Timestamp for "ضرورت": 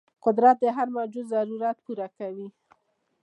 1.33-1.77